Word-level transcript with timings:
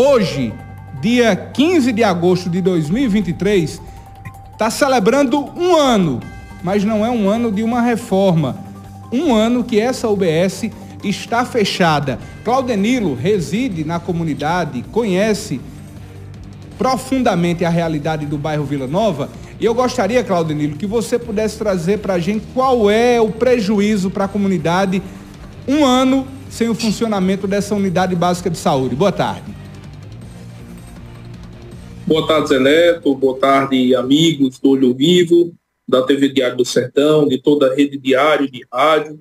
hoje, 0.00 0.52
dia 1.00 1.36
15 1.36 1.92
de 1.92 2.02
agosto 2.02 2.48
de 2.48 2.60
2023, 2.62 3.80
está 4.52 4.70
celebrando 4.70 5.38
um 5.56 5.76
ano, 5.76 6.20
mas 6.62 6.84
não 6.84 7.04
é 7.04 7.10
um 7.10 7.28
ano 7.28 7.52
de 7.52 7.62
uma 7.62 7.82
reforma. 7.82 8.56
Um 9.12 9.34
ano 9.34 9.62
que 9.62 9.78
essa 9.78 10.08
UBS 10.08 10.70
está 11.04 11.44
fechada. 11.44 12.18
Claudenilo 12.44 13.14
reside 13.14 13.84
na 13.84 14.00
comunidade, 14.00 14.82
conhece 14.90 15.60
profundamente 16.78 17.64
a 17.64 17.68
realidade 17.68 18.24
do 18.24 18.38
bairro 18.38 18.64
Vila 18.64 18.86
Nova. 18.86 19.28
E 19.58 19.64
eu 19.66 19.74
gostaria, 19.74 20.24
Claudenilo, 20.24 20.76
que 20.76 20.86
você 20.86 21.18
pudesse 21.18 21.58
trazer 21.58 21.98
para 21.98 22.14
a 22.14 22.18
gente 22.18 22.46
qual 22.54 22.90
é 22.90 23.20
o 23.20 23.30
prejuízo 23.30 24.10
para 24.10 24.24
a 24.24 24.28
comunidade 24.28 25.02
um 25.68 25.84
ano 25.84 26.26
sem 26.48 26.70
o 26.70 26.74
funcionamento 26.74 27.46
dessa 27.46 27.74
unidade 27.74 28.14
básica 28.14 28.48
de 28.48 28.56
saúde. 28.56 28.96
Boa 28.96 29.12
tarde. 29.12 29.59
Boa 32.10 32.26
tarde, 32.26 32.48
Zé 32.48 32.58
Neto. 32.58 33.14
Boa 33.14 33.38
tarde, 33.38 33.94
amigos 33.94 34.58
do 34.58 34.70
Olho 34.70 34.92
Vivo, 34.92 35.54
da 35.86 36.02
TV 36.02 36.28
Diário 36.28 36.56
do 36.56 36.64
Sertão, 36.64 37.28
de 37.28 37.38
toda 37.40 37.70
a 37.70 37.74
rede 37.76 37.96
diário 37.96 38.50
de 38.50 38.66
rádio. 38.72 39.20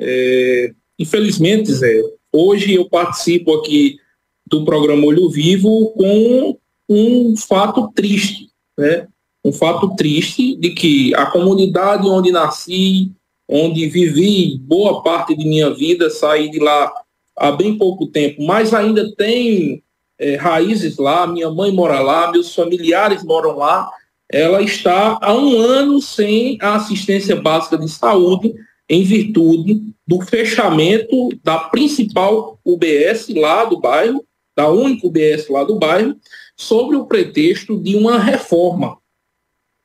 É, 0.00 0.72
infelizmente, 0.96 1.72
Zé, 1.72 2.00
hoje 2.32 2.74
eu 2.74 2.88
participo 2.88 3.52
aqui 3.54 3.98
do 4.46 4.64
programa 4.64 5.04
Olho 5.08 5.28
Vivo 5.28 5.90
com 5.90 6.56
um 6.88 7.36
fato 7.36 7.90
triste, 7.96 8.48
né? 8.78 9.08
Um 9.44 9.52
fato 9.52 9.96
triste 9.96 10.54
de 10.54 10.70
que 10.70 11.12
a 11.16 11.26
comunidade 11.26 12.06
onde 12.06 12.30
nasci, 12.30 13.10
onde 13.48 13.88
vivi 13.88 14.56
boa 14.56 15.02
parte 15.02 15.36
de 15.36 15.44
minha 15.44 15.74
vida, 15.74 16.08
saí 16.08 16.48
de 16.48 16.60
lá 16.60 16.92
há 17.36 17.50
bem 17.50 17.76
pouco 17.76 18.06
tempo, 18.06 18.40
mas 18.40 18.72
ainda 18.72 19.12
tem 19.16 19.82
é, 20.20 20.36
raízes 20.36 20.98
lá, 20.98 21.26
minha 21.26 21.50
mãe 21.50 21.72
mora 21.72 22.00
lá, 22.00 22.30
meus 22.30 22.54
familiares 22.54 23.24
moram 23.24 23.56
lá, 23.56 23.90
ela 24.30 24.62
está 24.62 25.18
há 25.20 25.34
um 25.34 25.58
ano 25.58 26.00
sem 26.00 26.58
a 26.60 26.76
assistência 26.76 27.34
básica 27.34 27.78
de 27.78 27.88
saúde 27.88 28.54
em 28.88 29.02
virtude 29.02 29.80
do 30.06 30.20
fechamento 30.20 31.30
da 31.42 31.58
principal 31.58 32.60
UBS 32.64 33.28
lá 33.34 33.64
do 33.64 33.80
bairro, 33.80 34.24
da 34.54 34.68
única 34.68 35.06
UBS 35.06 35.48
lá 35.48 35.64
do 35.64 35.78
bairro, 35.78 36.14
sobre 36.56 36.96
o 36.96 37.06
pretexto 37.06 37.78
de 37.78 37.96
uma 37.96 38.18
reforma. 38.18 38.98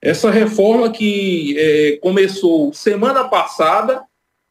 Essa 0.01 0.29
reforma 0.29 0.91
que 0.91 1.55
é, 1.57 1.97
começou 2.01 2.73
semana 2.73 3.23
passada, 3.23 4.03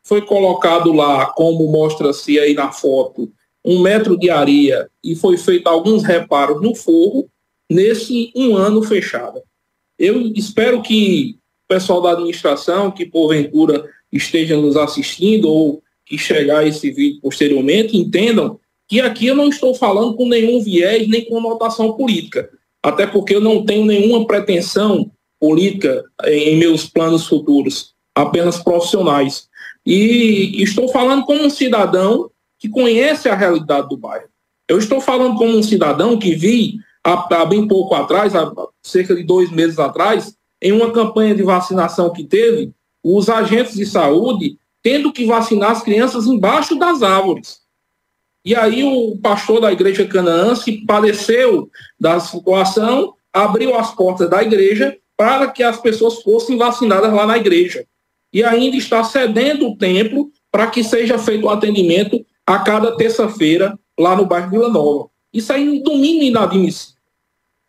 foi 0.02 0.22
colocado 0.22 0.92
lá, 0.92 1.26
como 1.26 1.70
mostra-se 1.70 2.38
aí 2.38 2.54
na 2.54 2.72
foto, 2.72 3.30
um 3.64 3.80
metro 3.80 4.16
de 4.18 4.28
areia 4.28 4.90
e 5.02 5.14
foi 5.14 5.36
feito 5.36 5.68
alguns 5.68 6.02
reparos 6.02 6.60
no 6.60 6.74
forro 6.74 7.28
nesse 7.70 8.30
um 8.36 8.56
ano 8.56 8.82
fechado. 8.82 9.40
Eu 9.98 10.20
espero 10.34 10.82
que 10.82 11.36
o 11.64 11.68
pessoal 11.74 12.02
da 12.02 12.12
administração, 12.12 12.90
que 12.90 13.06
porventura 13.06 13.88
esteja 14.12 14.56
nos 14.56 14.76
assistindo 14.76 15.48
ou 15.48 15.82
que 16.04 16.18
chegar 16.18 16.66
esse 16.66 16.90
vídeo 16.90 17.20
posteriormente, 17.22 17.96
entendam 17.96 18.60
que 18.86 19.00
aqui 19.00 19.26
eu 19.26 19.34
não 19.34 19.48
estou 19.48 19.74
falando 19.74 20.14
com 20.14 20.28
nenhum 20.28 20.62
viés 20.62 21.08
nem 21.08 21.24
conotação 21.24 21.94
política, 21.94 22.50
até 22.82 23.06
porque 23.06 23.34
eu 23.34 23.40
não 23.40 23.64
tenho 23.64 23.86
nenhuma 23.86 24.26
pretensão 24.26 25.10
política 25.40 26.04
em 26.26 26.56
meus 26.56 26.86
planos 26.86 27.26
futuros, 27.26 27.94
apenas 28.14 28.62
profissionais. 28.62 29.48
E 29.86 30.62
estou 30.62 30.88
falando 30.88 31.24
como 31.24 31.44
um 31.44 31.50
cidadão 31.50 32.30
que 32.64 32.68
conhece 32.70 33.28
a 33.28 33.34
realidade 33.34 33.90
do 33.90 33.96
bairro. 33.98 34.24
Eu 34.66 34.78
estou 34.78 34.98
falando 34.98 35.36
como 35.36 35.54
um 35.54 35.62
cidadão 35.62 36.18
que 36.18 36.34
vi 36.34 36.78
há, 37.04 37.42
há 37.42 37.44
bem 37.44 37.68
pouco 37.68 37.94
atrás, 37.94 38.34
há 38.34 38.50
cerca 38.82 39.14
de 39.14 39.22
dois 39.22 39.50
meses 39.50 39.78
atrás, 39.78 40.34
em 40.62 40.72
uma 40.72 40.90
campanha 40.90 41.34
de 41.34 41.42
vacinação 41.42 42.10
que 42.10 42.24
teve, 42.24 42.72
os 43.02 43.28
agentes 43.28 43.74
de 43.74 43.84
saúde 43.84 44.56
tendo 44.82 45.12
que 45.12 45.26
vacinar 45.26 45.72
as 45.72 45.82
crianças 45.82 46.24
embaixo 46.24 46.74
das 46.78 47.02
árvores. 47.02 47.60
E 48.42 48.54
aí 48.54 48.82
o 48.82 49.18
pastor 49.18 49.60
da 49.60 49.70
igreja 49.70 50.06
Canaã 50.06 50.54
se 50.54 50.86
padeceu 50.86 51.70
da 52.00 52.18
situação, 52.18 53.12
abriu 53.30 53.76
as 53.76 53.94
portas 53.94 54.30
da 54.30 54.42
igreja 54.42 54.96
para 55.18 55.50
que 55.50 55.62
as 55.62 55.78
pessoas 55.78 56.22
fossem 56.22 56.56
vacinadas 56.56 57.12
lá 57.12 57.26
na 57.26 57.36
igreja. 57.36 57.84
E 58.32 58.42
ainda 58.42 58.74
está 58.74 59.04
cedendo 59.04 59.68
o 59.68 59.76
templo 59.76 60.30
para 60.50 60.66
que 60.68 60.82
seja 60.82 61.18
feito 61.18 61.44
o 61.44 61.50
atendimento 61.50 62.24
a 62.46 62.58
cada 62.58 62.96
terça-feira 62.96 63.78
lá 63.98 64.16
no 64.16 64.26
bairro 64.26 64.50
Vila 64.50 64.68
Nova. 64.68 65.08
Isso 65.32 65.52
aí 65.52 65.68
um 65.68 65.82
domínio 65.82 66.24
inadmissível. 66.24 66.94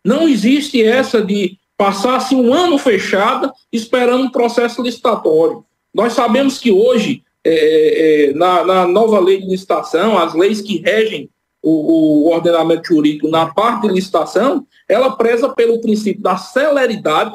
Não 0.04 0.28
existe 0.28 0.82
essa 0.82 1.20
de 1.20 1.58
passar-se 1.76 2.34
um 2.34 2.54
ano 2.54 2.78
fechado 2.78 3.52
esperando 3.72 4.24
um 4.24 4.30
processo 4.30 4.82
licitatório. 4.82 5.64
Nós 5.92 6.12
sabemos 6.12 6.58
que 6.58 6.70
hoje, 6.70 7.22
é, 7.44 7.50
é, 7.50 8.30
é, 8.30 8.32
na, 8.34 8.64
na, 8.64 8.86
nova 8.86 9.18
lei 9.18 9.40
de 9.40 9.46
licitação, 9.46 10.16
as 10.16 10.34
leis 10.34 10.60
que 10.60 10.78
regem 10.78 11.28
o, 11.62 12.26
o, 12.26 12.30
ordenamento 12.30 12.88
jurídico 12.88 13.28
na 13.28 13.52
parte 13.52 13.88
de 13.88 13.94
licitação, 13.94 14.66
ela 14.88 15.16
preza 15.16 15.48
pelo 15.48 15.80
princípio 15.80 16.22
da 16.22 16.36
celeridade 16.36 17.34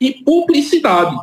e 0.00 0.12
publicidade. 0.24 1.14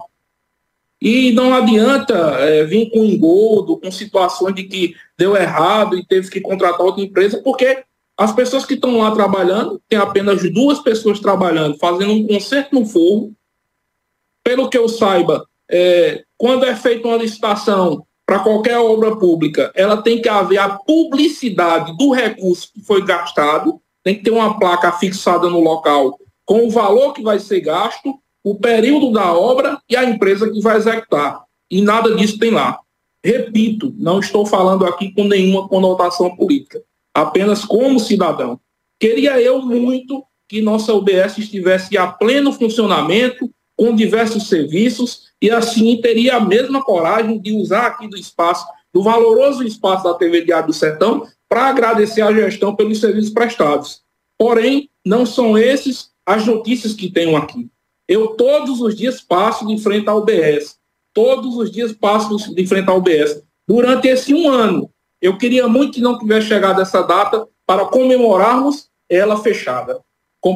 E 1.04 1.34
não 1.34 1.54
adianta 1.54 2.14
é, 2.40 2.64
vir 2.64 2.90
com 2.90 3.04
engodo, 3.04 3.78
com 3.78 3.92
situações 3.92 4.56
de 4.56 4.64
que 4.64 4.96
deu 5.18 5.36
errado 5.36 5.98
e 5.98 6.06
teve 6.06 6.30
que 6.30 6.40
contratar 6.40 6.80
outra 6.80 7.04
empresa, 7.04 7.42
porque 7.44 7.84
as 8.18 8.32
pessoas 8.32 8.66
que 8.66 8.76
estão 8.76 9.00
lá 9.00 9.12
trabalhando, 9.12 9.82
tem 9.90 10.00
apenas 10.00 10.42
duas 10.54 10.80
pessoas 10.80 11.20
trabalhando, 11.20 11.78
fazendo 11.78 12.14
um 12.14 12.26
conserto 12.26 12.74
no 12.74 12.86
fogo. 12.86 13.34
Pelo 14.46 14.70
que 14.70 14.78
eu 14.78 14.88
saiba, 14.88 15.46
é, 15.70 16.24
quando 16.38 16.64
é 16.64 16.74
feita 16.74 17.06
uma 17.06 17.18
licitação 17.18 18.06
para 18.26 18.40
qualquer 18.40 18.78
obra 18.78 19.14
pública, 19.18 19.74
ela 19.76 20.02
tem 20.02 20.22
que 20.22 20.30
haver 20.30 20.60
a 20.60 20.70
publicidade 20.70 21.98
do 21.98 22.14
recurso 22.14 22.72
que 22.74 22.80
foi 22.80 23.04
gastado, 23.04 23.78
tem 24.02 24.16
que 24.16 24.24
ter 24.24 24.32
uma 24.32 24.58
placa 24.58 24.90
fixada 24.94 25.50
no 25.50 25.60
local 25.60 26.18
com 26.46 26.66
o 26.66 26.70
valor 26.70 27.12
que 27.12 27.22
vai 27.22 27.40
ser 27.40 27.60
gasto 27.60 28.23
o 28.44 28.56
período 28.56 29.12
da 29.12 29.34
obra 29.34 29.80
e 29.90 29.96
a 29.96 30.04
empresa 30.04 30.50
que 30.50 30.60
vai 30.62 30.78
executar. 30.78 31.44
E 31.72 31.82
nada 31.82 32.14
disso 32.16 32.38
tem 32.38 32.52
lá. 32.52 32.80
Repito, 33.24 33.96
não 33.98 34.20
estou 34.20 34.46
falando 34.46 34.86
aqui 34.86 35.14
com 35.14 35.24
nenhuma 35.24 35.68
conotação 35.68 36.36
política, 36.36 36.84
apenas 37.14 37.64
como 37.64 38.00
cidadão. 38.00 38.60
Queria 39.00 39.42
eu 39.42 39.62
muito 39.62 40.24
que 40.50 40.62
nossa 40.62 40.94
UBS 40.94 41.38
estivesse 41.38 41.98
a 41.98 42.06
pleno 42.06 42.52
funcionamento, 42.52 43.50
com 43.76 43.96
diversos 43.96 44.50
serviços, 44.50 45.32
e 45.42 45.50
assim 45.50 46.00
teria 46.00 46.36
a 46.36 46.40
mesma 46.40 46.84
coragem 46.84 47.40
de 47.40 47.54
usar 47.54 47.88
aqui 47.88 48.08
do 48.08 48.18
espaço, 48.18 48.66
do 48.94 49.02
valoroso 49.02 49.64
espaço 49.64 50.04
da 50.04 50.14
TV 50.14 50.42
Diário 50.42 50.68
do 50.68 50.74
Sertão, 50.74 51.26
para 51.50 51.68
agradecer 51.68 52.22
a 52.22 52.34
gestão 52.34 52.76
pelos 52.76 53.00
serviços 53.00 53.32
prestados. 53.32 54.02
Porém, 54.38 54.90
não 55.06 55.26
são 55.26 55.58
esses 55.58 56.12
as 56.26 56.46
notícias 56.46 56.94
que 56.94 57.12
tenho 57.12 57.36
aqui. 57.36 57.70
Eu 58.08 58.30
todos 58.30 58.82
os 58.82 58.96
dias 58.96 59.22
passo 59.22 59.66
de 59.66 59.78
frente 59.78 60.10
ao 60.10 60.20
UBS. 60.20 60.78
Todos 61.14 61.56
os 61.56 61.72
dias 61.72 61.92
passo 61.92 62.54
de 62.54 62.66
frente 62.66 62.90
ao 62.90 62.98
UBS. 62.98 63.42
Durante 63.68 64.08
esse 64.08 64.34
um 64.34 64.50
ano, 64.50 64.90
eu 65.22 65.38
queria 65.38 65.68
muito 65.68 65.94
que 65.94 66.02
não 66.02 66.18
tivesse 66.18 66.48
chegado 66.48 66.82
essa 66.82 67.02
data 67.02 67.48
para 67.66 67.86
comemorarmos 67.86 68.90
ela 69.10 69.38
fechada. 69.38 70.02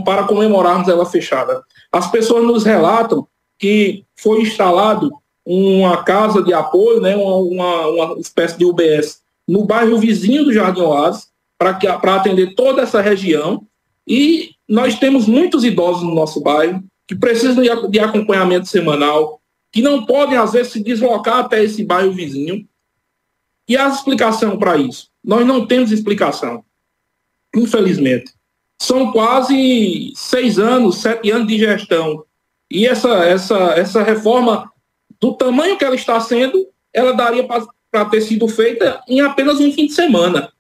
Para 0.04 0.24
comemorarmos 0.24 0.90
ela 0.90 1.06
fechada. 1.06 1.64
As 1.92 2.12
pessoas 2.12 2.44
nos 2.44 2.66
relatam 2.66 3.26
que 3.58 4.04
foi 4.16 4.42
instalado 4.42 5.12
uma 5.46 6.04
casa 6.04 6.44
de 6.44 6.54
apoio, 6.54 7.00
né, 7.00 7.16
uma, 7.16 7.36
uma, 7.38 7.88
uma 7.88 8.20
espécie 8.20 8.58
de 8.58 8.66
UBS, 8.66 9.22
no 9.48 9.64
bairro 9.64 9.98
vizinho 9.98 10.44
do 10.44 10.52
Jardim 10.52 10.82
Oasis, 10.82 11.30
para 11.58 12.16
atender 12.16 12.54
toda 12.54 12.82
essa 12.82 13.02
região. 13.02 13.66
E 14.06 14.52
nós 14.68 15.00
temos 15.00 15.26
muitos 15.26 15.64
idosos 15.64 16.04
no 16.04 16.14
nosso 16.14 16.42
bairro, 16.42 16.84
que 17.08 17.16
precisam 17.16 17.64
de 17.90 18.00
acompanhamento 18.00 18.68
semanal, 18.68 19.42
que 19.72 19.82
não 19.82 20.06
podem, 20.06 20.38
às 20.38 20.52
vezes, 20.52 20.74
se 20.74 20.84
deslocar 20.84 21.40
até 21.40 21.64
esse 21.64 21.84
bairro 21.84 22.12
vizinho. 22.12 22.68
E 23.68 23.78
a 23.78 23.88
explicação 23.88 24.58
para 24.58 24.78
isso? 24.78 25.10
Nós 25.24 25.46
não 25.46 25.66
temos 25.66 25.92
explicação, 25.92 26.64
infelizmente. 27.56 28.34
São 28.80 29.12
quase 29.12 30.12
seis 30.16 30.60
anos, 30.60 30.98
sete 30.98 31.32
anos 31.32 31.48
de 31.48 31.58
gestão. 31.58 32.24
E 32.70 32.86
essa, 32.86 33.10
essa, 33.26 33.58
essa 33.72 34.04
reforma, 34.04 34.72
do 35.20 35.34
tamanho 35.34 35.78
que 35.78 35.84
ela 35.84 35.96
está 35.96 36.20
sendo, 36.20 36.68
ela 36.94 37.14
daria 37.14 37.46
para 37.46 38.06
ter 38.06 38.22
sido 38.22 38.48
feita 38.48 39.02
em 39.08 39.22
apenas 39.22 39.60
um 39.60 39.72
fim 39.72 39.88
de 39.88 39.94
semana. 39.94 40.52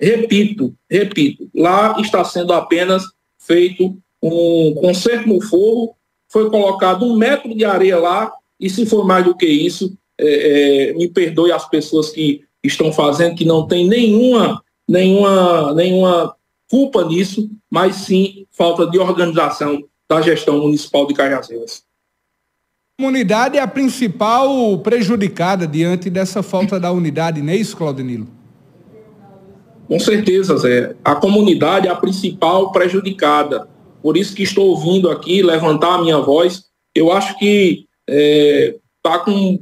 Repito, 0.00 0.74
repito, 0.90 1.48
lá 1.54 1.96
está 2.00 2.24
sendo 2.24 2.52
apenas 2.52 3.04
feito 3.38 3.98
um 4.32 4.74
concerto 4.74 5.28
no 5.28 5.40
forro, 5.40 5.94
foi 6.30 6.48
colocado 6.50 7.04
um 7.04 7.16
metro 7.16 7.54
de 7.54 7.64
areia 7.64 7.98
lá, 7.98 8.32
e 8.58 8.70
se 8.70 8.86
for 8.86 9.06
mais 9.06 9.24
do 9.24 9.36
que 9.36 9.46
isso, 9.46 9.96
é, 10.18 10.90
é, 10.90 10.92
me 10.94 11.08
perdoe 11.08 11.52
as 11.52 11.68
pessoas 11.68 12.10
que 12.10 12.42
estão 12.62 12.92
fazendo, 12.92 13.36
que 13.36 13.44
não 13.44 13.66
tem 13.66 13.86
nenhuma, 13.86 14.62
nenhuma, 14.88 15.74
nenhuma 15.74 16.34
culpa 16.70 17.04
nisso, 17.04 17.50
mas 17.70 17.96
sim 17.96 18.46
falta 18.50 18.86
de 18.86 18.98
organização 18.98 19.84
da 20.08 20.20
gestão 20.20 20.58
municipal 20.60 21.06
de 21.06 21.14
Cajazeiras. 21.14 21.82
A 22.96 23.02
comunidade 23.02 23.58
é 23.58 23.60
a 23.60 23.66
principal 23.66 24.78
prejudicada 24.78 25.66
diante 25.66 26.08
dessa 26.08 26.42
falta 26.42 26.78
da 26.78 26.92
unidade, 26.92 27.42
não 27.42 27.52
é 27.52 27.56
isso, 27.56 27.76
Claudinilo? 27.76 28.28
Com 29.86 29.98
certeza, 30.00 30.56
Zé. 30.56 30.96
A 31.04 31.14
comunidade 31.14 31.88
é 31.88 31.90
a 31.90 31.96
principal 31.96 32.72
prejudicada. 32.72 33.68
Por 34.04 34.18
isso 34.18 34.34
que 34.34 34.42
estou 34.42 34.66
ouvindo 34.66 35.10
aqui 35.10 35.42
levantar 35.42 35.94
a 35.94 36.02
minha 36.02 36.18
voz. 36.18 36.64
Eu 36.94 37.10
acho 37.10 37.38
que 37.38 37.86
está 38.06 38.06
é, 38.06 38.76
tá 39.02 39.18
com 39.20 39.58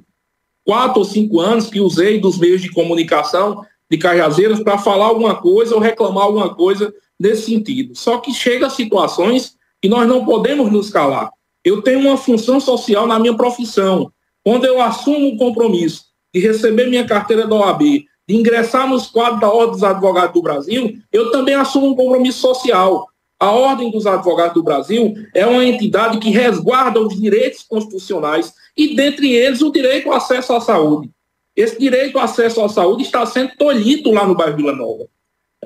quatro 0.65 0.99
ou 0.99 1.05
cinco 1.05 1.39
anos 1.39 1.69
que 1.69 1.79
usei 1.79 2.19
dos 2.19 2.41
meios 2.41 2.61
de 2.61 2.69
comunicação 2.73 3.65
de 3.89 3.97
Cajazeiras 3.97 4.61
para 4.61 4.79
falar 4.79 5.05
alguma 5.05 5.37
coisa 5.37 5.77
ou 5.77 5.81
reclamar 5.81 6.25
alguma 6.25 6.53
coisa 6.57 6.93
nesse 7.21 7.53
sentido. 7.53 7.95
Só 7.95 8.19
que 8.19 8.35
chega 8.35 8.67
a 8.67 8.71
situações 8.71 9.55
que 9.81 9.89
nós 9.89 10.09
não 10.09 10.25
podemos 10.25 10.73
nos 10.73 10.91
calar. 10.91 11.31
Eu 11.65 11.81
tenho 11.81 12.01
uma 12.01 12.17
função 12.17 12.59
social 12.59 13.07
na 13.07 13.21
minha 13.21 13.37
profissão. 13.37 14.11
Quando 14.43 14.65
eu 14.65 14.83
assumo 14.83 15.29
o 15.29 15.37
compromisso 15.37 16.07
de 16.35 16.41
receber 16.41 16.89
minha 16.89 17.07
carteira 17.07 17.47
da 17.47 17.55
OAB, 17.55 17.81
de 18.29 18.37
ingressar 18.37 18.89
nos 18.89 19.07
quadros 19.07 19.41
da 19.41 19.53
Ordem 19.53 19.71
dos 19.71 19.85
Advogados 19.85 20.33
do 20.33 20.43
Brasil, 20.43 20.99
eu 21.13 21.31
também 21.31 21.55
assumo 21.55 21.91
um 21.91 21.95
compromisso 21.95 22.41
social. 22.41 23.07
A 23.43 23.51
Ordem 23.51 23.91
dos 23.91 24.07
Advogados 24.07 24.55
do 24.55 24.63
Brasil 24.63 25.15
é 25.35 25.45
uma 25.45 25.65
entidade 25.65 26.19
que 26.19 26.31
resguarda 26.31 27.01
os 27.01 27.21
direitos 27.21 27.65
constitucionais 27.65 28.55
e, 28.77 28.95
dentre 28.95 29.33
eles, 29.33 29.61
o 29.61 29.73
direito 29.73 30.09
ao 30.09 30.15
acesso 30.15 30.53
à 30.53 30.61
saúde. 30.61 31.11
Esse 31.57 31.77
direito 31.77 32.17
ao 32.17 32.25
acesso 32.25 32.63
à 32.63 32.69
saúde 32.69 33.03
está 33.03 33.27
sendo 33.27 33.51
tolhido 33.59 34.13
lá 34.13 34.25
no 34.25 34.37
bairro 34.37 34.57
Vila 34.57 34.77
Nova. 34.77 35.09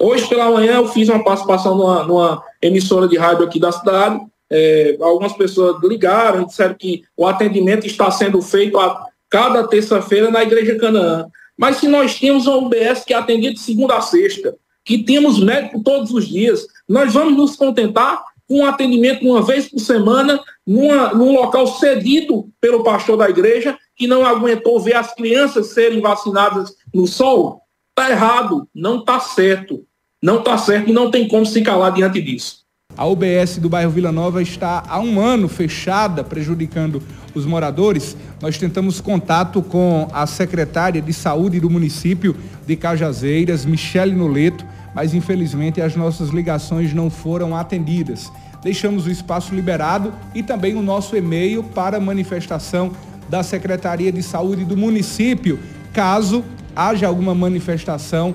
Hoje 0.00 0.26
pela 0.26 0.50
manhã 0.50 0.76
eu 0.76 0.88
fiz 0.88 1.10
uma 1.10 1.22
participação 1.22 1.76
numa, 1.76 2.02
numa 2.04 2.42
emissora 2.62 3.06
de 3.06 3.18
rádio 3.18 3.44
aqui 3.44 3.60
da 3.60 3.70
cidade. 3.70 4.20
É, 4.50 4.96
algumas 4.98 5.34
pessoas 5.34 5.76
ligaram 5.82 6.40
e 6.40 6.46
disseram 6.46 6.74
que 6.74 7.02
o 7.14 7.26
atendimento 7.26 7.86
está 7.86 8.10
sendo 8.10 8.40
feito 8.40 8.80
a 8.80 9.04
cada 9.28 9.68
terça-feira 9.68 10.30
na 10.30 10.42
Igreja 10.42 10.78
Canaã. 10.78 11.26
Mas 11.54 11.76
se 11.76 11.88
nós 11.88 12.14
tínhamos 12.14 12.46
uma 12.46 12.56
UBS 12.56 13.04
que 13.04 13.12
atendia 13.12 13.52
de 13.52 13.60
segunda 13.60 13.98
a 13.98 14.00
sexta, 14.00 14.56
que 14.86 15.02
temos 15.02 15.42
médico 15.42 15.82
todos 15.82 16.12
os 16.12 16.28
dias. 16.28 16.64
Nós 16.88 17.12
vamos 17.12 17.36
nos 17.36 17.56
contentar 17.56 18.22
com 18.48 18.60
um 18.60 18.64
atendimento 18.64 19.26
uma 19.28 19.42
vez 19.42 19.68
por 19.68 19.80
semana 19.80 20.40
numa, 20.64 21.12
num 21.12 21.32
local 21.32 21.66
cedido 21.66 22.48
pelo 22.60 22.84
pastor 22.84 23.18
da 23.18 23.28
igreja 23.28 23.76
que 23.96 24.06
não 24.06 24.24
aguentou 24.24 24.78
ver 24.78 24.94
as 24.94 25.12
crianças 25.12 25.68
serem 25.68 26.00
vacinadas 26.00 26.72
no 26.94 27.06
sol? 27.08 27.62
Está 27.90 28.10
errado, 28.12 28.68
não 28.72 29.00
está 29.00 29.18
certo. 29.18 29.84
Não 30.22 30.38
está 30.38 30.56
certo 30.56 30.90
e 30.90 30.92
não 30.92 31.10
tem 31.10 31.26
como 31.26 31.44
se 31.44 31.60
calar 31.62 31.92
diante 31.92 32.22
disso. 32.22 32.64
A 32.96 33.04
UBS 33.06 33.58
do 33.58 33.68
bairro 33.68 33.90
Vila 33.90 34.12
Nova 34.12 34.40
está 34.40 34.82
há 34.88 35.00
um 35.00 35.20
ano 35.20 35.48
fechada, 35.48 36.22
prejudicando 36.22 37.02
os 37.34 37.44
moradores. 37.44 38.16
Nós 38.40 38.56
tentamos 38.56 39.00
contato 39.00 39.60
com 39.60 40.08
a 40.12 40.26
secretária 40.26 41.02
de 41.02 41.12
saúde 41.12 41.60
do 41.60 41.68
município 41.68 42.36
de 42.66 42.76
Cajazeiras, 42.76 43.66
Michele 43.66 44.14
Noleto, 44.14 44.64
mas 44.96 45.12
infelizmente 45.12 45.82
as 45.82 45.94
nossas 45.94 46.30
ligações 46.30 46.94
não 46.94 47.10
foram 47.10 47.54
atendidas. 47.54 48.32
Deixamos 48.62 49.04
o 49.04 49.10
espaço 49.10 49.54
liberado 49.54 50.10
e 50.34 50.42
também 50.42 50.74
o 50.74 50.80
nosso 50.80 51.14
e-mail 51.14 51.62
para 51.62 52.00
manifestação 52.00 52.90
da 53.28 53.42
Secretaria 53.42 54.10
de 54.10 54.22
Saúde 54.22 54.64
do 54.64 54.74
município, 54.74 55.58
caso 55.92 56.42
haja 56.74 57.06
alguma 57.06 57.34
manifestação 57.34 58.34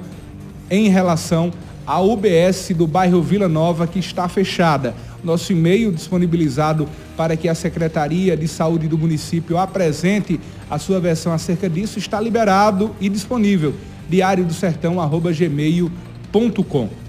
em 0.70 0.88
relação 0.88 1.52
à 1.86 2.00
UBS 2.00 2.74
do 2.76 2.86
bairro 2.86 3.24
Vila 3.24 3.48
Nova 3.48 3.88
que 3.88 3.98
está 3.98 4.30
fechada. 4.30 4.94
Nosso 5.24 5.52
e-mail 5.52 5.92
disponibilizado 5.92 6.88
para 7.18 7.36
que 7.36 7.50
a 7.50 7.56
Secretaria 7.56 8.38
de 8.38 8.48
Saúde 8.48 8.88
do 8.88 9.00
município 9.00 9.58
apresente 9.58 10.40
a 10.70 10.78
sua 10.78 11.00
versão 11.00 11.34
acerca 11.34 11.68
disso 11.68 11.98
está 11.98 12.22
liberado 12.22 12.96
e 13.02 13.10
disponível. 13.10 13.74
diário 14.08 14.46
do 14.46 14.54
sertão 14.54 14.98
gmail.com 15.36 16.11
com. 16.32 17.01